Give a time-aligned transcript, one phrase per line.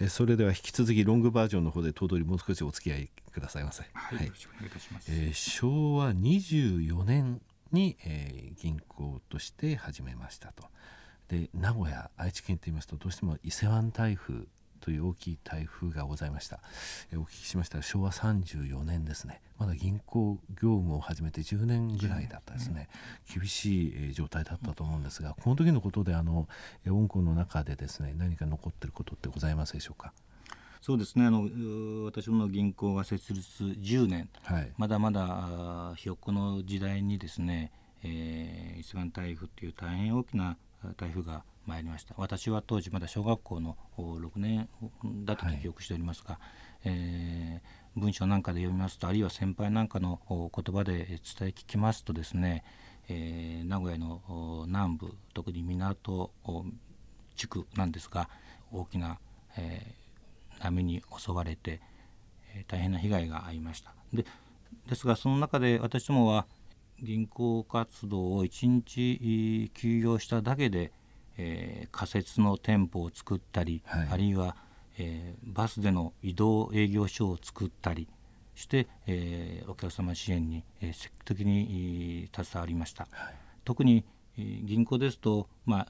[0.00, 3.82] えそれでは引き続きロングバージョンの方で頭取もう少しお付き合いくださいませ。
[3.92, 5.10] はい、はい、よろしくお願いいたします。
[5.10, 7.40] えー、昭和24年
[7.72, 10.64] に、えー、銀行として始めましたと。
[11.28, 14.46] で名古屋愛知県といいますとどうしても伊勢湾台風
[14.78, 16.60] という大きい台風がございました、
[17.12, 19.40] えお聞きしましたら昭和34年ですね。
[19.58, 22.88] まだ銀行業務を始めて10年ぐらいだったですね、
[23.32, 26.48] 厳しい状態だったと思うんですがこの時のことであの
[26.88, 30.12] 恩子の中でですね何か残っていることってございますでしょうか？
[30.80, 31.26] そうですね。
[31.26, 31.48] あの
[32.04, 37.72] 私の銀行が設立10年、はい、まだまだひよっこの時代にですね、
[38.04, 40.56] えー、伊勢湾台風という大変大きな
[40.96, 42.14] 台風が参りました。
[42.16, 44.68] 私は当時まだ小学校の6年
[45.24, 46.40] だったと記憶しておりますが、はい、
[46.84, 52.64] えー、文章なんかで読みますとあるいは先輩なんかの言葉で伝え聞きますとですね、
[53.08, 56.30] えー、名古屋の南部特に港
[57.36, 58.28] 地区なんですが
[58.72, 59.18] 大きな、
[59.56, 61.80] えー、波に襲われて、
[62.54, 63.94] えー、大変な被害が遭いました。
[64.12, 64.24] で
[64.86, 66.46] ですがその中で私どもは
[67.02, 70.92] 銀行活動を1日休業しただけで
[71.38, 74.56] えー、仮設の店舗を作ったり、はい、あるいは、
[74.98, 78.08] えー、バスでの移動営業所を作ったり
[78.56, 84.04] して、えー、お客様支援に、えー、積極的に携わりました、はい、特に、
[84.36, 85.88] えー、銀行ですと、まあ、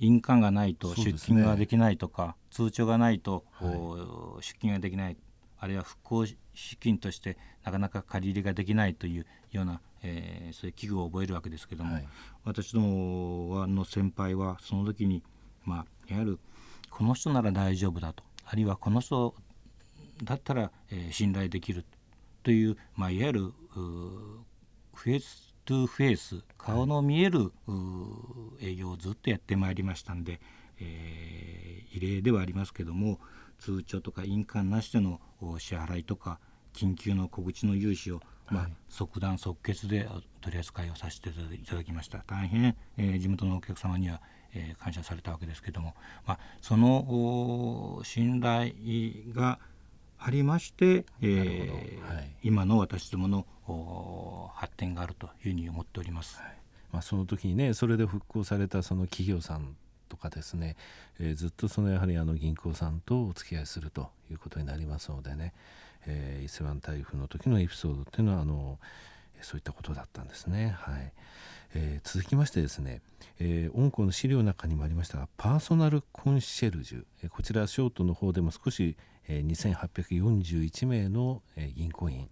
[0.00, 5.16] 印鑑がないと出金ができないとか、ね、通帳がないと、はい、出金ができない
[5.58, 6.36] あるいは復興資
[6.78, 12.08] 金としてなかなか借り入れができないというようなえー、そういう器具を覚えるわけですけども、はい、
[12.44, 15.22] 私どもの先輩はその時に、
[15.64, 16.38] まあ、いわゆる
[16.90, 19.34] この人なら大丈夫だとあるいはこの人
[20.22, 21.84] だったら、えー、信頼できる
[22.42, 27.52] という、まあ、いわゆる face to face 顔の見える、
[28.60, 30.40] 営業をずっとやってまいりましたんで、
[30.78, 33.18] えー、異例ではありますけども
[33.58, 35.20] 通帳とか印鑑なしでの
[35.58, 36.38] 支払いとか
[36.74, 40.08] 緊急の小口の融資をまあ、即断即決で
[40.40, 42.24] 取り扱いをさせていただきました。
[42.26, 44.20] 大変、えー、地元のお客様には、
[44.54, 45.94] えー、感謝されたわけですけれども、
[46.26, 48.72] まあ、その信頼
[49.34, 49.58] が
[50.18, 56.38] ありまして、えーはい、今の私どもの発展があるというふうに思っております。
[56.38, 56.56] はい、
[56.92, 59.76] まあ、その時にねそれで復興されたその企業さん
[60.14, 60.76] とかですね、
[61.18, 65.52] えー、ずっとそのやはりあの銀行さんとお付き合いするということになりますのでね、
[66.06, 68.78] えー、伊勢湾台風の時のエピソードっていうのはあの
[69.40, 70.76] そういったことだったんですね。
[70.78, 71.12] はい
[71.74, 73.02] えー、続きましてですね、
[73.40, 82.28] えー、恩の資料の中にもありましたがパーソナルコンシェルジュ、えー、こちらショートの方でも少し、えー、2841名の、え、銀行員、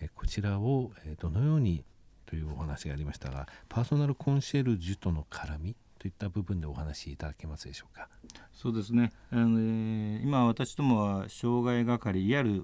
[0.00, 1.82] え、こちらを、え、どのように
[2.26, 8.10] というお話がありましたがパーソナルコンシェルジュとの絡みといった部分でお話しいただけますでしょうか？
[8.52, 9.10] そうですね。
[9.30, 12.62] あの、えー、今私どもは障害係いわゆる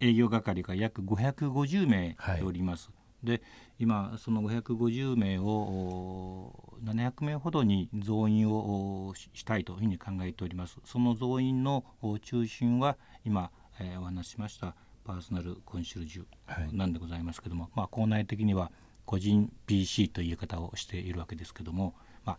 [0.00, 2.90] 営業係が約550名おります。
[2.90, 2.94] は
[3.32, 3.42] い、で
[3.78, 10.76] 今その550名を700名ほどに増員をしたいというふうに考えております。
[10.84, 11.86] その増員の
[12.20, 14.74] 中心は今、えー、お話ししました
[15.04, 18.70] パーソナルコンシェルジュなんでございますけども、はい、まあ校内的には
[19.04, 21.94] 個人 PC という言い方をしているわけですけども、
[22.24, 22.38] まあ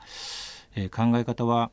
[0.76, 1.72] えー、考え方は、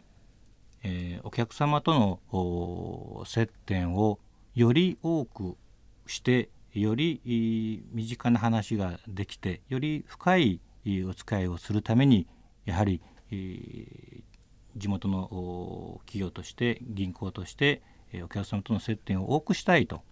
[0.82, 4.18] えー、お客様との接点を
[4.54, 5.56] より多く
[6.06, 7.20] してより
[7.92, 10.60] 身近な話ができてより深い
[11.06, 12.26] お使いをするために
[12.64, 13.00] やはり、
[13.30, 14.22] えー、
[14.76, 17.82] 地元の企業として銀行として
[18.24, 20.02] お客様との接点を多くしたいと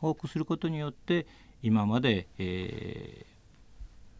[0.00, 1.26] 多くすることによって
[1.62, 3.26] 今まで、え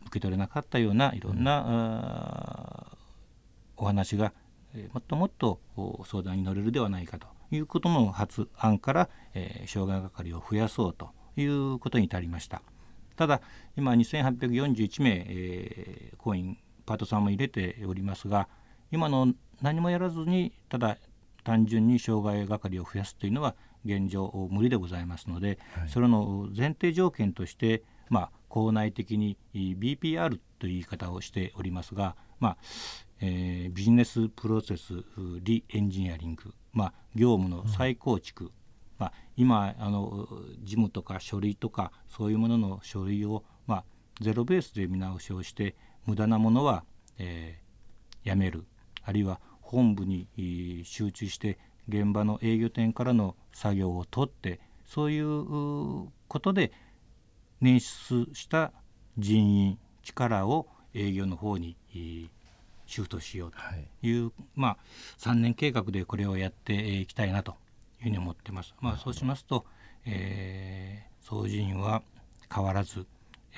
[0.02, 2.86] 受け取れなかったようないろんな、
[3.76, 4.32] お話が、
[4.74, 5.60] えもっともっと
[6.04, 12.62] 相談に乗れるではないかということの発案から、えー、障害係を増やそうということに至りました。
[13.16, 13.42] ただ
[13.76, 18.48] 今2841名、えー、行員パートさんも入れておりますが
[18.90, 20.96] 今の何もやらずにただ
[21.44, 23.54] 単純に障害係を増やすというのは
[23.84, 32.56] 現状無理でございますので、はい、それの前提条件として、まあ、校内的に BPR という言い方をしておりますが、まあ
[33.20, 34.92] えー、ビジネスプロセス
[35.42, 38.50] リエンジニアリング、まあ、業務の再構築、うん、
[38.98, 40.28] まあ、今あの
[40.62, 43.84] 事務とか書類とかそういうものの書類を、まあ、
[44.20, 45.76] ゼロベースで見直しをして
[46.06, 46.84] 無駄なものは、
[47.18, 48.64] えー、やめる。
[49.02, 50.26] あるいは本部に
[50.84, 51.58] 集中して
[51.88, 56.72] 現場の営業店からの作業を取ってそういうことで
[57.60, 58.72] 捻出した
[59.18, 61.76] 人員力を営業の方に
[62.86, 63.58] シフトしようと
[64.06, 64.76] いう、はい、まあ、
[65.18, 67.54] 3年計画でこれをやっていきたいなとい
[68.00, 68.74] うふうに思ってます。
[68.80, 69.64] まあ、そうしますと、
[70.04, 72.02] えー、総人員は
[72.52, 73.06] 変わらず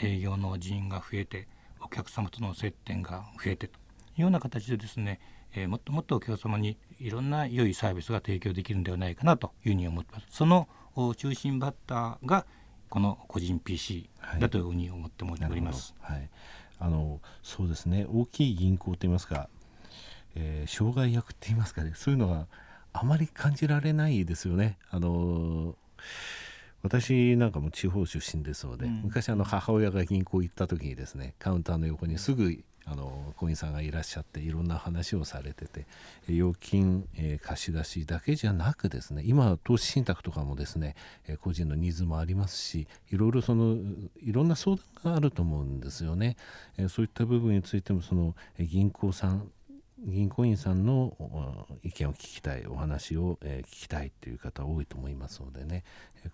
[0.02, 1.48] 営業の人員が増えて
[1.80, 5.20] お客様との接点が増えてというような形でですね、
[5.54, 10.26] えー、もっともっとお客様にいろんな良いサービスが提供できるんではないかなというふうに思ってます。
[10.30, 10.68] その
[11.16, 12.44] 中心バッターが
[12.92, 15.94] この個人 PC だというふうに思っております。
[16.02, 16.28] はい、はい、
[16.78, 18.06] あのそうですね。
[18.06, 19.48] 大きい銀行といいますか、
[20.34, 21.92] えー、障害役って言いますかね。
[21.94, 22.48] そういうのは
[22.92, 24.76] あまり感じられないですよね。
[24.90, 25.74] あの
[26.82, 35.86] 私なんかも地方出身ですので、うん、昔あの母親が銀行行った時にですねカウンターの横にすぐあの行員さんがいらっしゃっていろんな話をされてて
[36.28, 40.96] 預金、えー、貸し出しだけじゃなくですね今投資信託とかもですね、
[41.26, 43.76] えー、個人のニーズもありますしいろいろその
[44.20, 46.36] いろんな相談があると思うんですよね、
[46.76, 49.50] えー、そういった部分についてもその、銀行さん
[50.04, 51.16] 銀行員さんの
[51.84, 55.84] 意見を聞きたいお話を、え聞きたいという方多いと思いますのでね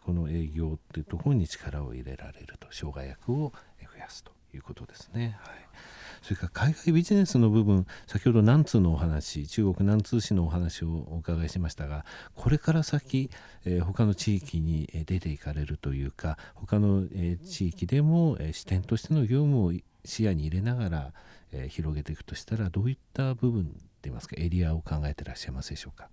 [0.06, 3.52] この営業っていうところに力を入れられると障害役を
[3.92, 5.36] 増やすということですね。
[5.42, 5.54] はい
[6.22, 12.04] それから海外ビジネスの部分先ほど南通のお話中国南通市のお話をお伺いしましたが
[12.34, 13.30] これから先、
[13.64, 19.72] えー、他の地域に出ていかれるというか他の、えー、地域でも、えー、視点としての業務を
[20.04, 21.12] 視野に入れながら、
[21.52, 24.36] えー、広げていくとしたらどういった部分といいますか？
[24.38, 26.08] エリアを考えていらっしゃいますでしょうか？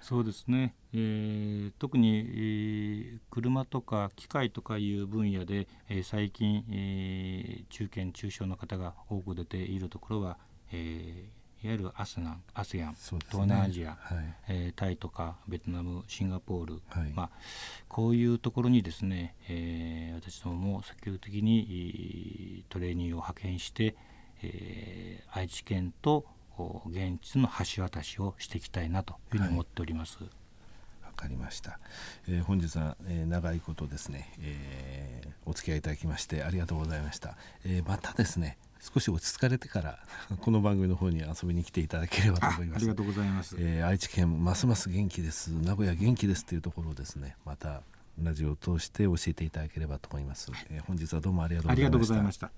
[0.00, 10.38] そうですね、えー、特に、えー、車とか機械とかいう分野で、えー、最近、え中堅中小の方が多く出ているところは、
[10.72, 11.28] え
[11.62, 17.30] いわゆるアスナン、アセアン、ね、東南アジア、はい、えタイとかベトナム、シンガポール、はい、まあ、
[17.88, 23.96] こういうところにですね、え私どもも積極的にトレーニングを派遣して、
[24.42, 26.26] え愛知県と
[26.86, 30.18] 現地の橋渡しをしていきたいなというふうに思っております。
[30.18, 30.28] はい。
[31.16, 31.80] かりました、
[32.28, 39.98] えー、本日は、えー、長いことですね、えー、お付き合いいただきましてありがとうございました、えまたですね少し落ち着かれてから
[40.42, 42.76] この番組の方に遊びに来ていただければと思います。
[42.76, 45.48] ありがとうございます、え愛知県ますます元気です。
[45.48, 47.34] 名古屋元気ですというところをですね。
[47.46, 47.82] また
[48.22, 52.50] ラジオを通して教えていただければと思います、え本日はどうもありがとうございました